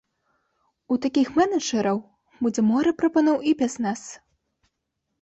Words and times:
У 0.95 0.97
такіх 1.03 1.27
менеджараў 1.39 2.01
будзе 2.41 2.61
мора 2.73 2.97
прапаноў 3.05 3.37
і 3.49 3.57
без 3.63 3.73
нас. 3.89 4.01